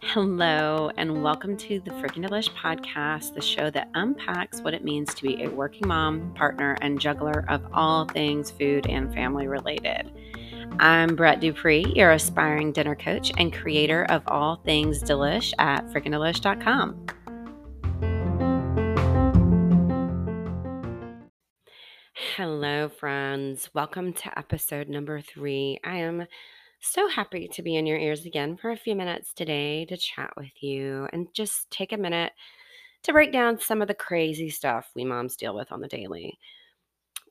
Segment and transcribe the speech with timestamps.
[0.00, 5.12] Hello, and welcome to the Freaking Delish podcast, the show that unpacks what it means
[5.14, 10.10] to be a working mom, partner, and juggler of all things food and family related.
[10.78, 17.06] I'm Brett Dupree, your aspiring dinner coach and creator of all things delish at freakingdelish.com.
[22.40, 23.68] Hello, friends.
[23.74, 25.78] Welcome to episode number three.
[25.84, 26.24] I am
[26.80, 30.32] so happy to be in your ears again for a few minutes today to chat
[30.38, 32.32] with you and just take a minute
[33.02, 36.38] to break down some of the crazy stuff we moms deal with on the daily.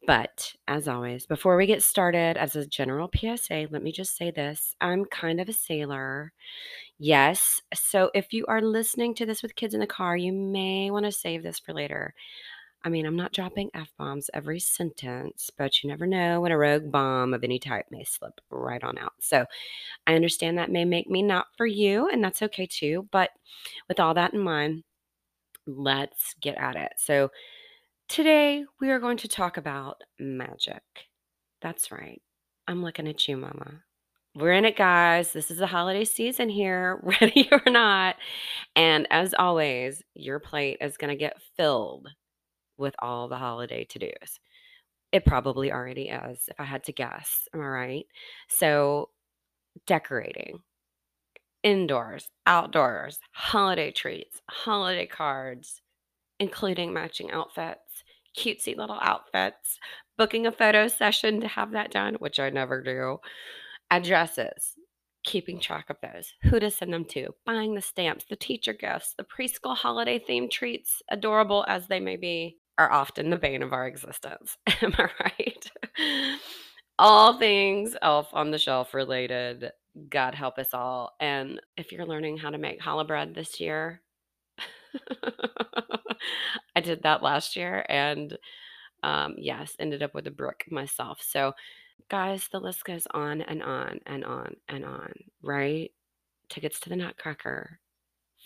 [0.05, 4.29] But as always, before we get started, as a general PSA, let me just say
[4.29, 6.33] this I'm kind of a sailor.
[6.99, 7.59] Yes.
[7.73, 11.05] So if you are listening to this with kids in the car, you may want
[11.07, 12.13] to save this for later.
[12.83, 16.57] I mean, I'm not dropping F bombs every sentence, but you never know when a
[16.57, 19.13] rogue bomb of any type may slip right on out.
[19.19, 19.45] So
[20.07, 23.07] I understand that may make me not for you, and that's okay too.
[23.11, 23.31] But
[23.89, 24.83] with all that in mind,
[25.67, 26.93] let's get at it.
[26.97, 27.29] So
[28.07, 30.83] today we are going to talk about magic.
[31.61, 32.21] That's right.
[32.67, 33.81] I'm looking at you, Mama.
[34.35, 35.33] We're in it, guys.
[35.33, 38.15] This is the holiday season here, ready or not.
[38.75, 42.07] And as always, your plate is going to get filled
[42.79, 44.39] with all the holiday to dos.
[45.11, 47.47] It probably already is, if I had to guess.
[47.53, 48.05] Am I right?
[48.47, 49.09] So,
[49.87, 50.59] decorating
[51.63, 55.81] indoors, outdoors, holiday treats, holiday cards,
[56.39, 58.03] including matching outfits,
[58.37, 59.79] cutesy little outfits,
[60.17, 63.17] booking a photo session to have that done, which I never do,
[63.91, 64.75] addresses,
[65.23, 69.15] keeping track of those, who to send them to, buying the stamps, the teacher gifts,
[69.17, 73.73] the preschool holiday themed treats, adorable as they may be, are often the bane of
[73.73, 74.57] our existence.
[74.81, 75.71] Am I right?
[76.97, 79.71] all things elf on the shelf related.
[80.09, 81.13] God help us all.
[81.19, 84.01] And if you're learning how to make challah bread this year,
[86.75, 88.37] I did that last year and
[89.03, 91.21] um, yes, ended up with a brick myself.
[91.21, 91.53] So,
[92.09, 95.91] guys, the list goes on and on and on and on, right?
[96.49, 97.79] Tickets to the Nutcracker,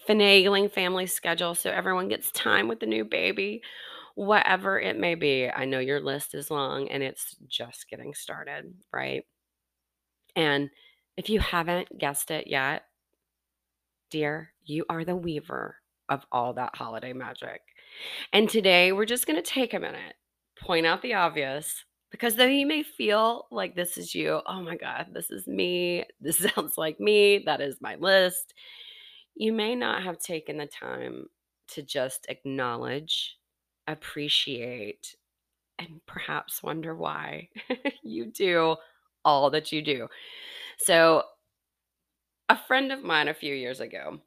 [0.07, 3.61] finagling family schedule so everyone gets time with the new baby
[4.15, 5.49] whatever it may be.
[5.49, 9.23] I know your list is long and it's just getting started, right?
[10.35, 10.69] And
[11.17, 12.83] if you haven't guessed it yet,
[14.09, 15.77] dear, you are the weaver
[16.09, 17.61] of all that holiday magic.
[18.31, 20.15] And today we're just going to take a minute,
[20.59, 24.75] point out the obvious, because though you may feel like this is you, oh my
[24.75, 28.53] God, this is me, this sounds like me, that is my list,
[29.35, 31.25] you may not have taken the time
[31.69, 33.37] to just acknowledge
[33.87, 35.15] appreciate
[35.79, 37.49] and perhaps wonder why
[38.03, 38.75] you do
[39.25, 40.07] all that you do.
[40.77, 41.23] So,
[42.49, 44.19] a friend of mine a few years ago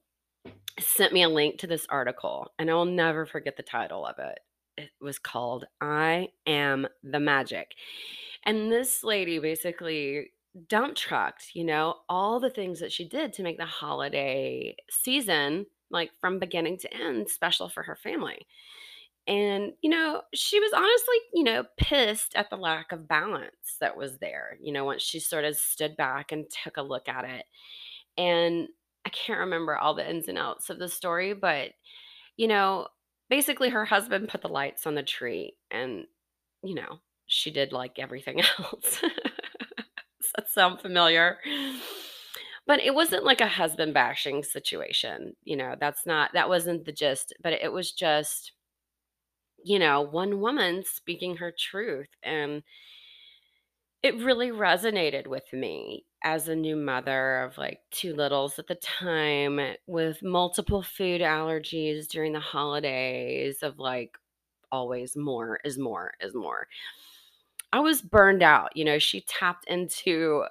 [0.80, 4.18] sent me a link to this article, and I will never forget the title of
[4.18, 4.40] it.
[4.76, 7.74] It was called I Am the Magic.
[8.44, 10.30] And this lady basically
[10.68, 15.66] dump trucked, you know, all the things that she did to make the holiday season,
[15.90, 18.46] like from beginning to end, special for her family.
[19.28, 23.96] And, you know, she was honestly, you know, pissed at the lack of balance that
[23.96, 27.24] was there, you know, once she sort of stood back and took a look at
[27.24, 27.44] it.
[28.16, 28.68] And
[29.04, 31.70] I can't remember all the ins and outs of the story, but,
[32.36, 32.86] you know,
[33.28, 36.04] basically her husband put the lights on the tree and,
[36.62, 39.00] you know, she did like everything else.
[39.00, 41.38] Does that sound familiar?
[42.66, 45.34] But it wasn't like a husband bashing situation.
[45.44, 48.52] You know, that's not, that wasn't the gist, but it was just,
[49.66, 52.08] you know, one woman speaking her truth.
[52.22, 52.62] And
[54.02, 58.76] it really resonated with me as a new mother of like two littles at the
[58.76, 64.16] time with multiple food allergies during the holidays, of like
[64.70, 66.68] always more is more is more.
[67.72, 68.76] I was burned out.
[68.76, 70.44] You know, she tapped into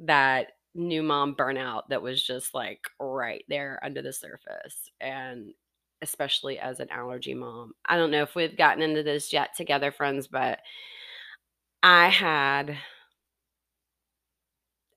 [0.00, 4.90] that new mom burnout that was just like right there under the surface.
[5.00, 5.54] And
[6.02, 7.72] especially as an allergy mom.
[7.86, 10.60] I don't know if we've gotten into this yet together, friends, but
[11.82, 12.76] I had,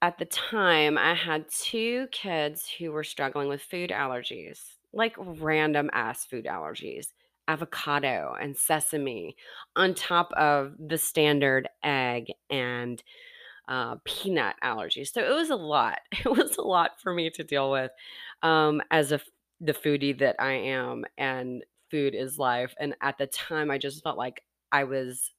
[0.01, 4.59] at the time, I had two kids who were struggling with food allergies,
[4.93, 7.07] like random ass food allergies
[7.47, 9.35] avocado and sesame
[9.75, 13.03] on top of the standard egg and
[13.67, 15.11] uh, peanut allergies.
[15.11, 15.99] So it was a lot.
[16.25, 17.91] It was a lot for me to deal with
[18.43, 19.19] um, as a
[19.61, 22.73] the foodie that I am and food is life.
[22.79, 25.31] And at the time, I just felt like I was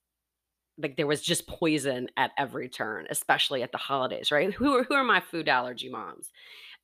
[0.78, 4.52] like there was just poison at every turn, especially at the holidays, right?
[4.54, 6.30] Who are who are my food allergy moms?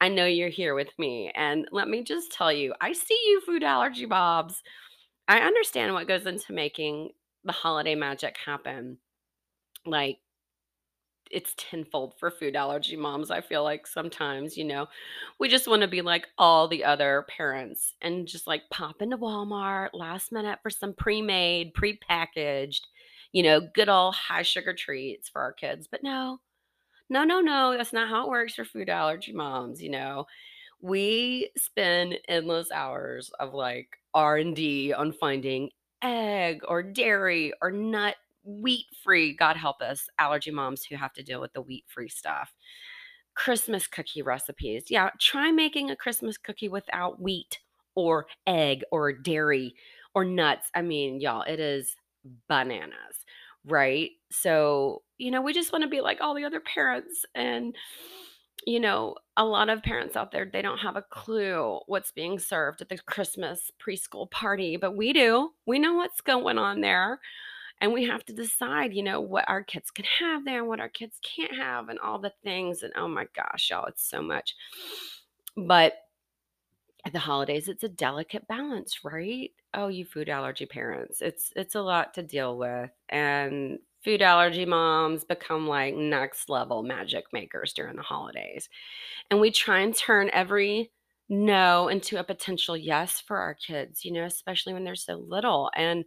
[0.00, 1.32] I know you're here with me.
[1.34, 4.62] And let me just tell you, I see you, food allergy bobs.
[5.26, 7.10] I understand what goes into making
[7.44, 8.98] the holiday magic happen.
[9.84, 10.18] Like,
[11.30, 13.30] it's tenfold for food allergy moms.
[13.30, 14.86] I feel like sometimes, you know,
[15.38, 19.18] we just want to be like all the other parents and just like pop into
[19.18, 22.86] Walmart last minute for some pre made, pre packaged,
[23.32, 25.88] you know, good old high sugar treats for our kids.
[25.90, 26.40] But no,
[27.10, 30.26] no, no, no, that's not how it works for food allergy moms, you know.
[30.80, 35.70] We spend endless hours of like R&D on finding
[36.02, 38.16] egg or dairy or nut
[38.48, 42.08] wheat free, God help us, allergy moms who have to deal with the wheat free
[42.08, 42.52] stuff.
[43.34, 44.84] Christmas cookie recipes.
[44.88, 47.60] Yeah, try making a Christmas cookie without wheat
[47.94, 49.74] or egg or dairy
[50.14, 50.70] or nuts.
[50.74, 51.94] I mean, y'all, it is
[52.48, 53.24] bananas,
[53.64, 54.10] right?
[54.30, 57.24] So, you know, we just want to be like all the other parents.
[57.34, 57.76] And,
[58.66, 62.38] you know, a lot of parents out there, they don't have a clue what's being
[62.38, 65.50] served at the Christmas preschool party, but we do.
[65.66, 67.20] We know what's going on there.
[67.80, 70.80] And we have to decide, you know, what our kids can have there and what
[70.80, 72.82] our kids can't have and all the things.
[72.82, 74.54] And oh my gosh, y'all, it's so much.
[75.56, 75.94] But
[77.06, 79.50] at the holidays, it's a delicate balance, right?
[79.74, 81.22] Oh, you food allergy parents.
[81.22, 82.90] It's it's a lot to deal with.
[83.08, 88.68] And food allergy moms become like next level magic makers during the holidays.
[89.30, 90.90] And we try and turn every
[91.28, 95.70] no into a potential yes for our kids, you know, especially when they're so little.
[95.76, 96.04] And,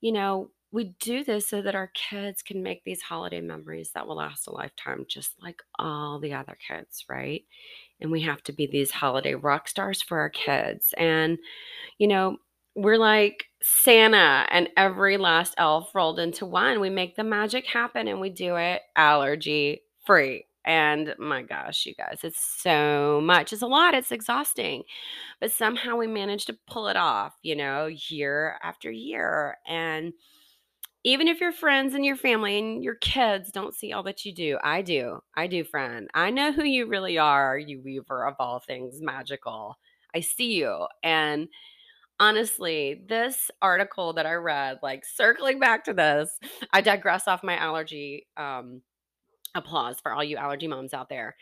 [0.00, 4.06] you know, we do this so that our kids can make these holiday memories that
[4.06, 7.44] will last a lifetime, just like all the other kids, right?
[8.00, 10.94] And we have to be these holiday rock stars for our kids.
[10.98, 11.38] And,
[11.98, 12.36] you know,
[12.74, 16.80] we're like Santa and every last elf rolled into one.
[16.80, 20.44] We make the magic happen and we do it allergy free.
[20.64, 23.54] And my gosh, you guys, it's so much.
[23.54, 23.94] It's a lot.
[23.94, 24.82] It's exhausting.
[25.40, 29.56] But somehow we manage to pull it off, you know, year after year.
[29.66, 30.12] And
[31.08, 34.34] even if your friends and your family and your kids don't see all that you
[34.34, 35.20] do, I do.
[35.34, 36.06] I do, friend.
[36.12, 39.78] I know who you really are, you weaver of all things magical.
[40.14, 40.86] I see you.
[41.02, 41.48] And
[42.20, 46.38] honestly, this article that I read, like circling back to this,
[46.74, 48.82] I digress off my allergy um,
[49.54, 51.36] applause for all you allergy moms out there.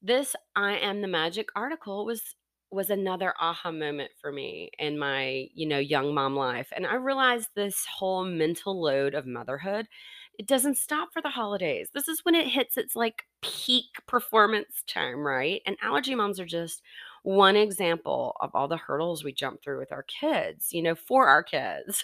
[0.00, 2.22] This I am the magic article was
[2.70, 6.68] was another aha moment for me in my, you know, young mom life.
[6.74, 9.86] And I realized this whole mental load of motherhood,
[10.38, 11.90] it doesn't stop for the holidays.
[11.92, 15.62] This is when it hits its like peak performance time, right?
[15.66, 16.82] And allergy moms are just
[17.22, 21.28] one example of all the hurdles we jump through with our kids, you know, for
[21.28, 22.02] our kids.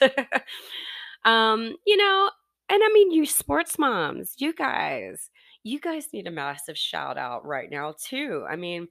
[1.25, 2.31] um, you know,
[2.69, 5.31] and I mean, you sports moms, you guys,
[5.63, 8.45] you guys need a massive shout out right now, too.
[8.49, 8.89] I mean,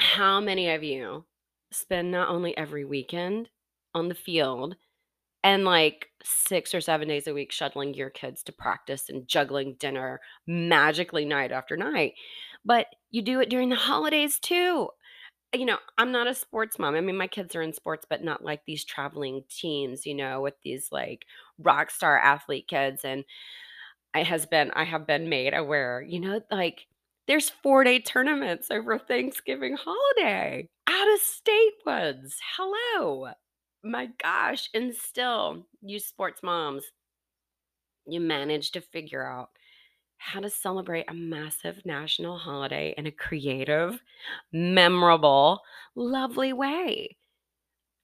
[0.00, 1.24] how many of you
[1.72, 3.48] spend not only every weekend
[3.94, 4.76] on the field
[5.44, 9.74] and like six or seven days a week shuttling your kids to practice and juggling
[9.78, 12.14] dinner magically night after night,
[12.64, 14.90] but you do it during the holidays too?
[15.54, 16.94] You know, I'm not a sports mom.
[16.96, 20.42] I mean, my kids are in sports, but not like these traveling teams, you know,
[20.42, 21.26] with these like
[21.58, 23.04] rock star athlete kids.
[23.04, 23.24] And
[24.14, 26.86] I has been I have been made aware, you know, like
[27.26, 32.36] there's four-day tournaments over Thanksgiving holiday, out of state ones.
[32.56, 33.28] Hello.
[33.82, 34.68] My gosh.
[34.74, 36.84] And still, you sports moms,
[38.06, 39.50] you managed to figure out
[40.18, 44.00] how to celebrate a massive national holiday in a creative,
[44.52, 45.60] memorable,
[45.94, 47.16] lovely way.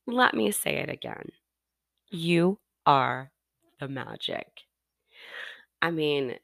[0.07, 1.31] Let me say it again.
[2.11, 3.31] You are
[3.81, 4.47] the magic.
[5.81, 6.35] I mean,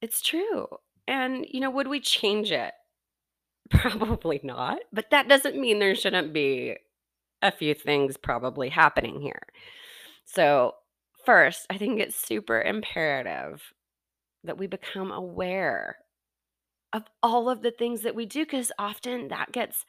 [0.00, 0.68] it's true.
[1.10, 2.72] And, you know, would we change it?
[3.70, 4.78] Probably not.
[4.92, 6.76] But that doesn't mean there shouldn't be
[7.42, 9.42] a few things probably happening here.
[10.24, 10.74] So,
[11.26, 13.72] first, I think it's super imperative
[14.44, 15.96] that we become aware
[16.92, 19.84] of all of the things that we do because often that gets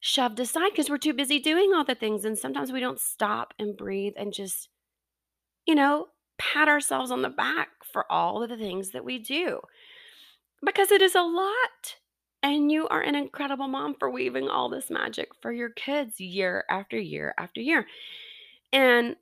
[0.00, 2.24] shoved aside because we're too busy doing all the things.
[2.24, 4.68] And sometimes we don't stop and breathe and just,
[5.66, 9.60] you know, pat ourselves on the back for all of the things that we do
[10.64, 11.96] because it is a lot.
[12.42, 16.64] And you are an incredible mom for weaving all this magic for your kids year
[16.70, 17.86] after year after year.
[18.72, 19.16] And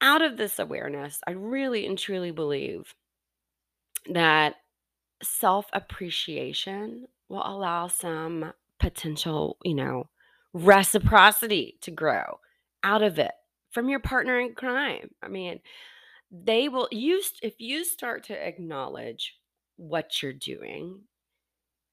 [0.00, 2.94] out of this awareness, I really and truly believe
[4.10, 4.56] that
[5.22, 10.08] self appreciation will allow some potential, you know,
[10.52, 12.40] reciprocity to grow
[12.82, 13.32] out of it
[13.70, 15.10] from your partner in crime.
[15.22, 15.60] I mean,
[16.30, 19.34] they will use if you start to acknowledge
[19.76, 21.00] what you're doing,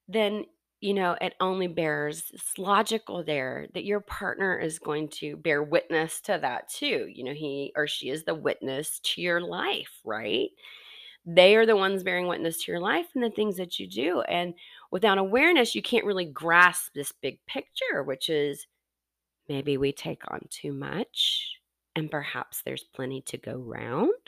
[0.08, 0.44] then
[0.80, 5.62] you know it only bears it's logical there that your partner is going to bear
[5.62, 7.08] witness to that too.
[7.12, 10.50] You know, he or she is the witness to your life, right?
[11.26, 14.20] They are the ones bearing witness to your life and the things that you do.
[14.22, 14.54] And
[14.90, 18.66] without awareness, you can't really grasp this big picture, which is
[19.48, 21.58] maybe we take on too much
[21.96, 24.23] and perhaps there's plenty to go round.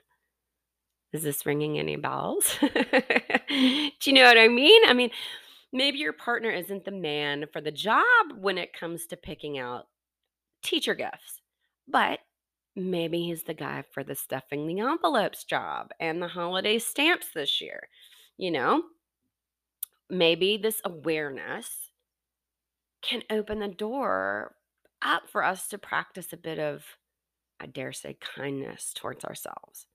[1.17, 2.59] Is this ringing any bells?
[2.61, 2.69] Do
[4.05, 4.83] you know what I mean?
[4.87, 5.11] I mean,
[5.73, 8.05] maybe your partner isn't the man for the job
[8.39, 9.87] when it comes to picking out
[10.63, 11.41] teacher gifts,
[11.89, 12.19] but
[12.75, 17.63] maybe he's the guy for the stuffing the envelopes job and the holiday stamps this
[17.63, 17.89] year.
[18.37, 18.83] You know,
[20.11, 21.91] maybe this awareness
[23.01, 24.55] can open the door
[25.01, 26.85] up for us to practice a bit of,
[27.59, 29.87] I dare say, kindness towards ourselves,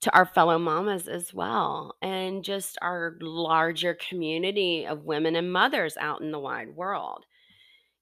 [0.00, 5.96] to our fellow mamas as well, and just our larger community of women and mothers
[5.98, 7.24] out in the wide world.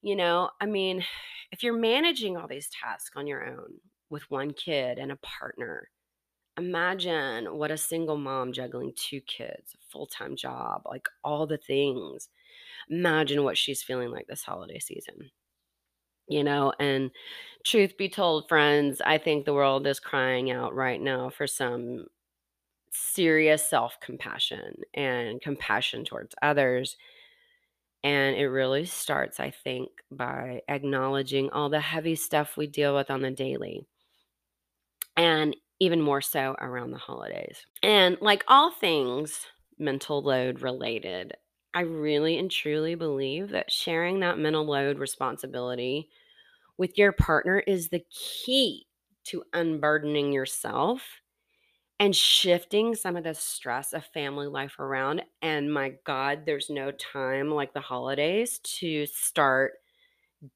[0.03, 1.05] You know, I mean,
[1.53, 3.81] if you're managing all these tasks on your own
[4.11, 5.89] with one kid and a partner,
[6.59, 11.59] imagine what a single mom juggling two kids, a full time job, like all the
[11.59, 12.29] things.
[12.89, 15.31] Imagine what she's feeling like this holiday season
[16.29, 17.11] you know and
[17.65, 22.07] truth be told friends i think the world is crying out right now for some
[22.93, 26.97] serious self-compassion and compassion towards others
[28.03, 33.11] and it really starts i think by acknowledging all the heavy stuff we deal with
[33.11, 33.87] on the daily
[35.17, 39.47] and even more so around the holidays and like all things
[39.79, 41.35] mental load related
[41.77, 46.09] I really and truly believe that sharing that mental load responsibility
[46.79, 48.87] with your partner is the key
[49.25, 51.03] to unburdening yourself
[52.01, 55.23] and shifting some of the stress of family life around.
[55.43, 59.75] And my God, there's no time like the holidays to start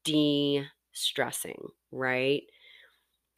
[0.03, 2.41] de stressing, right?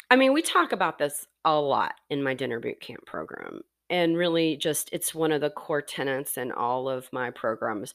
[0.09, 4.17] I mean, we talk about this a lot in my dinner boot camp program and
[4.17, 7.93] really just it's one of the core tenets in all of my programs.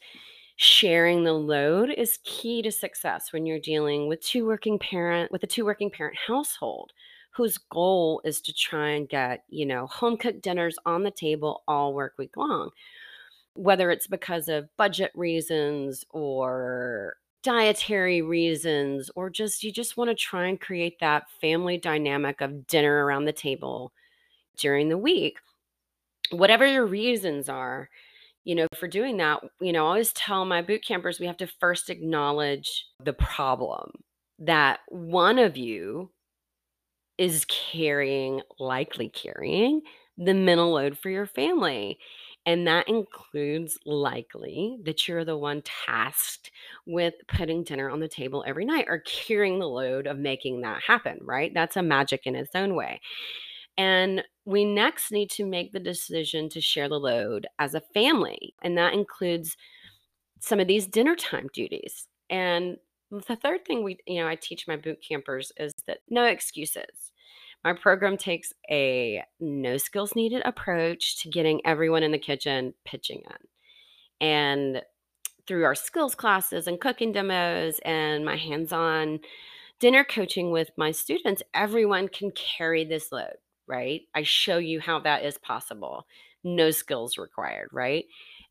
[0.57, 5.43] Sharing the load is key to success when you're dealing with two working parent with
[5.45, 6.93] a two working parent household
[7.31, 11.63] whose goal is to try and get you know home cooked dinners on the table
[11.69, 12.71] all work week long.
[13.55, 20.15] Whether it's because of budget reasons or dietary reasons or just you just want to
[20.15, 23.93] try and create that family dynamic of dinner around the table
[24.57, 25.39] during the week
[26.31, 27.89] whatever your reasons are,
[28.45, 31.37] you know, for doing that, you know, I always tell my boot campers we have
[31.39, 33.91] to first acknowledge the problem
[34.39, 36.11] that one of you
[37.19, 39.83] is carrying, likely carrying
[40.17, 41.99] the mental load for your family.
[42.47, 46.51] And that includes likely that you're the one tasked
[46.87, 50.83] with putting dinner on the table every night or carrying the load of making that
[50.83, 51.53] happen, right?
[51.53, 53.01] That's a magic in its own way.
[53.77, 58.55] And we next need to make the decision to share the load as a family.
[58.63, 59.59] And that includes
[60.41, 62.07] some of these dinner time duties.
[62.31, 62.79] And
[63.11, 67.13] the third thing we, you know, I teach my boot campers is that no excuses.
[67.63, 73.25] My program takes a no skills needed approach to getting everyone in the kitchen pitching
[73.29, 74.27] in.
[74.27, 74.83] And
[75.47, 79.21] through our skills classes and cooking demos and my hands on
[79.79, 83.37] dinner coaching with my students, everyone can carry this load
[83.69, 84.03] right?
[84.15, 86.07] I show you how that is possible.
[86.45, 88.05] No skills required, right?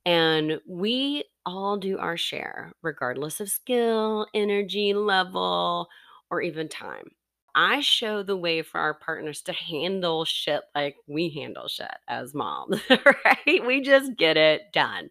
[0.06, 5.88] And we all do our share, regardless of skill, energy level,
[6.30, 7.10] or even time.
[7.56, 12.34] I show the way for our partners to handle shit like we handle shit as
[12.36, 12.80] moms,
[13.26, 13.66] right?
[13.66, 15.10] We just get it done.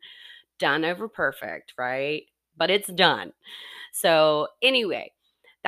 [0.58, 2.22] Done over perfect, right?
[2.56, 3.32] But it's done.
[3.92, 5.12] So, anyway,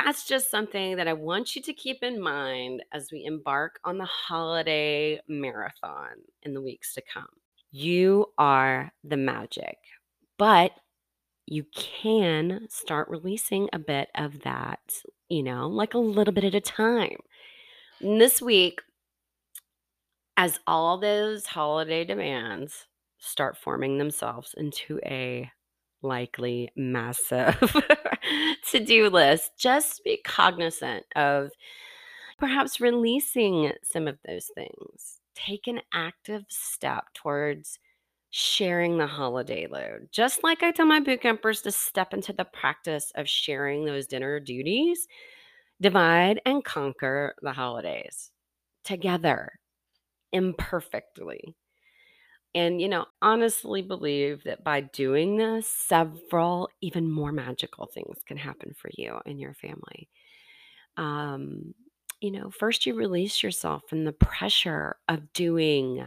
[0.04, 3.98] that's just something that I want you to keep in mind as we embark on
[3.98, 7.26] the holiday marathon in the weeks to come.
[7.72, 9.78] You are the magic,
[10.38, 10.72] but
[11.46, 16.54] you can start releasing a bit of that, you know, like a little bit at
[16.54, 17.18] a time.
[18.00, 18.80] And this week,
[20.36, 22.86] as all those holiday demands
[23.18, 25.50] start forming themselves into a
[26.02, 27.58] likely massive
[28.70, 31.50] to do list, just be cognizant of
[32.38, 35.20] perhaps releasing some of those things.
[35.34, 37.78] Take an active step towards
[38.30, 40.08] sharing the holiday load.
[40.12, 44.06] Just like I tell my boot campers to step into the practice of sharing those
[44.06, 45.08] dinner duties,
[45.80, 48.30] divide and conquer the holidays
[48.84, 49.52] together.
[50.32, 51.54] imperfectly.
[52.54, 58.36] And, you know, honestly believe that by doing this, several even more magical things can
[58.36, 60.08] happen for you and your family.
[60.96, 61.74] Um,
[62.20, 66.06] you know, first you release yourself from the pressure of doing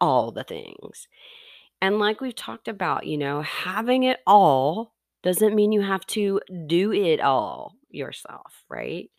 [0.00, 1.08] all the things.
[1.82, 6.40] And like we've talked about, you know, having it all doesn't mean you have to
[6.66, 9.10] do it all yourself, right?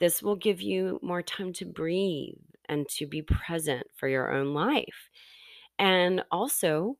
[0.00, 2.34] This will give you more time to breathe
[2.68, 5.10] and to be present for your own life.
[5.78, 6.96] And also,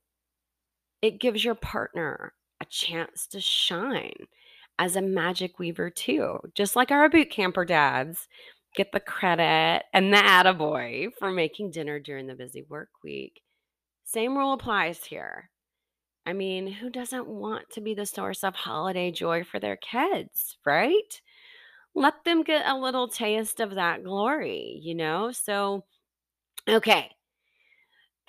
[1.01, 4.27] it gives your partner a chance to shine
[4.79, 6.39] as a magic weaver, too.
[6.55, 8.29] Just like our boot camper dads
[8.75, 13.43] get the credit and the attaboy for making dinner during the busy work week.
[14.05, 15.51] Same rule applies here.
[16.27, 20.57] I mean, who doesn't want to be the source of holiday joy for their kids,
[20.65, 21.21] right?
[21.95, 25.33] Let them get a little taste of that glory, you know?
[25.33, 25.85] So,
[26.69, 27.11] okay,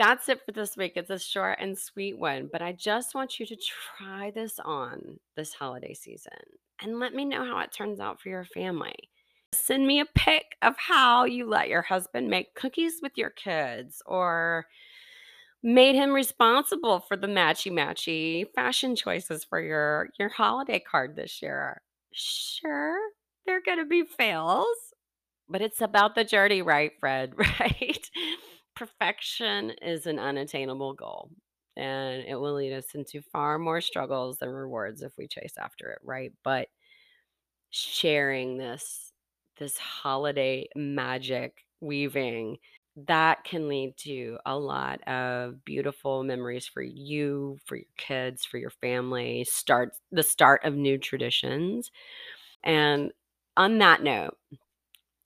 [0.03, 0.93] that's it for this week.
[0.97, 5.17] It's a short and sweet one, but I just want you to try this on
[5.37, 6.33] this holiday season
[6.81, 8.95] and let me know how it turns out for your family.
[9.53, 14.01] Send me a pic of how you let your husband make cookies with your kids
[14.05, 14.65] or
[15.63, 21.41] made him responsible for the matchy matchy fashion choices for your your holiday card this
[21.41, 21.81] year.
[22.11, 22.97] Sure,
[23.45, 24.67] there're going to be fails,
[25.47, 28.09] but it's about the journey, right, Fred, right?
[28.75, 31.29] Perfection is an unattainable goal
[31.75, 35.91] and it will lead us into far more struggles than rewards if we chase after
[35.91, 36.31] it, right?
[36.43, 36.69] But
[37.69, 39.11] sharing this
[39.57, 42.57] this holiday magic weaving
[42.95, 48.57] that can lead to a lot of beautiful memories for you, for your kids, for
[48.57, 51.91] your family, start the start of new traditions.
[52.63, 53.11] And
[53.57, 54.37] on that note,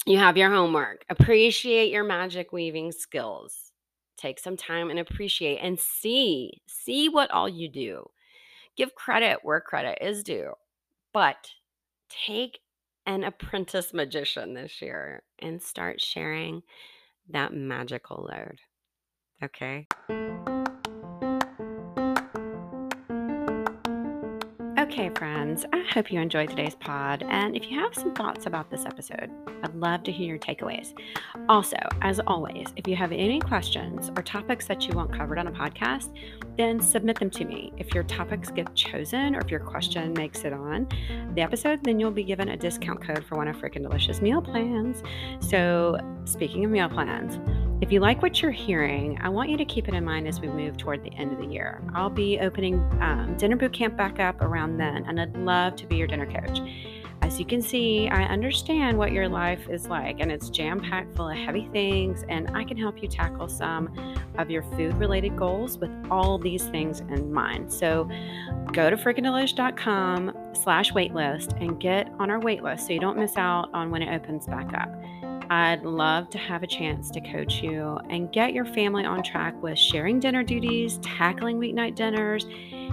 [0.08, 1.04] you have your homework.
[1.10, 3.72] Appreciate your magic weaving skills.
[4.18, 8.10] Take some time and appreciate and see, see what all you do.
[8.76, 10.54] Give credit where credit is due.
[11.14, 11.52] But
[12.26, 12.60] take
[13.06, 16.64] an apprentice magician this year and start sharing
[17.30, 18.60] that magical load.
[19.44, 19.88] Okay.
[24.90, 27.22] Okay, friends, I hope you enjoyed today's pod.
[27.28, 29.30] And if you have some thoughts about this episode,
[29.62, 30.94] I'd love to hear your takeaways.
[31.50, 35.48] Also, as always, if you have any questions or topics that you want covered on
[35.48, 36.16] a podcast,
[36.56, 37.74] then submit them to me.
[37.76, 40.88] If your topics get chosen or if your question makes it on
[41.36, 44.42] the episode, then you'll be given a discount code for one of Freaking Delish's meal
[44.42, 45.04] plans.
[45.42, 47.40] So, speaking of meal plans,
[47.80, 50.42] if you like what you're hearing, I want you to keep it in mind as
[50.42, 51.82] we move toward the end of the year.
[51.94, 55.86] I'll be opening um, Dinner Boot Camp back up around then, and I'd love to
[55.86, 56.60] be your dinner coach.
[57.22, 61.16] As you can see, I understand what your life is like, and it's jam packed
[61.16, 63.90] full of heavy things, and I can help you tackle some
[64.38, 67.72] of your food related goals with all these things in mind.
[67.72, 68.10] So
[68.72, 73.70] go to freakingdelish.com slash waitlist and get on our waitlist so you don't miss out
[73.74, 74.90] on when it opens back up.
[75.50, 79.62] I'd love to have a chance to coach you and get your family on track
[79.62, 82.46] with sharing dinner duties, tackling weeknight dinners,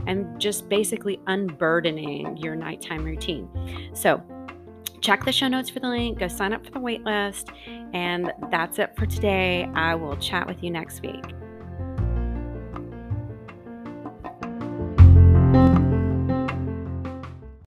[0.07, 3.49] and just basically unburdening your nighttime routine.
[3.95, 4.23] So,
[5.01, 7.53] check the show notes for the link, go sign up for the waitlist,
[7.93, 9.69] and that's it for today.
[9.75, 11.25] I will chat with you next week.